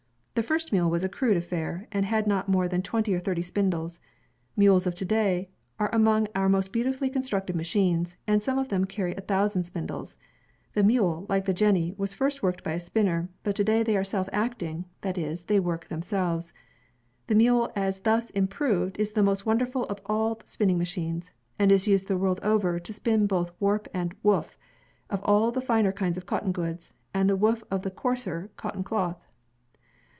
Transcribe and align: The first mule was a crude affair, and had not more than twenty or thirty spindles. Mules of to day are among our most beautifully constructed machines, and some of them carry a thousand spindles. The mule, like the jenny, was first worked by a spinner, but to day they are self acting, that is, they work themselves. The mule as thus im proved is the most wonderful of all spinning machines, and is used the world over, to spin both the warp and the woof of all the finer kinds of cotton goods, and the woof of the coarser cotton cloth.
The 0.33 0.47
first 0.47 0.71
mule 0.71 0.89
was 0.89 1.03
a 1.03 1.09
crude 1.09 1.35
affair, 1.35 1.87
and 1.91 2.05
had 2.05 2.25
not 2.25 2.47
more 2.49 2.67
than 2.69 2.81
twenty 2.81 3.13
or 3.13 3.19
thirty 3.19 3.41
spindles. 3.43 3.99
Mules 4.55 4.87
of 4.87 4.95
to 4.95 5.05
day 5.05 5.49
are 5.77 5.93
among 5.93 6.29
our 6.33 6.47
most 6.47 6.71
beautifully 6.71 7.09
constructed 7.11 7.53
machines, 7.55 8.15
and 8.25 8.41
some 8.41 8.57
of 8.57 8.69
them 8.69 8.85
carry 8.85 9.13
a 9.13 9.21
thousand 9.21 9.63
spindles. 9.63 10.15
The 10.73 10.83
mule, 10.83 11.25
like 11.29 11.45
the 11.45 11.53
jenny, 11.53 11.93
was 11.97 12.13
first 12.15 12.41
worked 12.41 12.63
by 12.63 12.71
a 12.71 12.79
spinner, 12.79 13.29
but 13.43 13.55
to 13.57 13.63
day 13.65 13.83
they 13.83 13.95
are 13.97 14.05
self 14.05 14.29
acting, 14.31 14.85
that 15.01 15.17
is, 15.17 15.43
they 15.43 15.59
work 15.59 15.89
themselves. 15.89 16.53
The 17.27 17.35
mule 17.35 17.69
as 17.75 17.99
thus 17.99 18.31
im 18.33 18.47
proved 18.47 18.97
is 18.99 19.11
the 19.11 19.21
most 19.23 19.45
wonderful 19.45 19.83
of 19.87 19.99
all 20.05 20.39
spinning 20.45 20.77
machines, 20.77 21.31
and 21.59 21.73
is 21.73 21.87
used 21.89 22.07
the 22.07 22.17
world 22.17 22.39
over, 22.41 22.79
to 22.79 22.93
spin 22.93 23.27
both 23.27 23.47
the 23.47 23.53
warp 23.59 23.89
and 23.93 24.11
the 24.13 24.15
woof 24.23 24.57
of 25.09 25.21
all 25.23 25.51
the 25.51 25.61
finer 25.61 25.91
kinds 25.91 26.17
of 26.17 26.25
cotton 26.25 26.53
goods, 26.53 26.93
and 27.13 27.29
the 27.29 27.35
woof 27.35 27.63
of 27.69 27.81
the 27.83 27.91
coarser 27.91 28.49
cotton 28.55 28.81
cloth. 28.81 29.19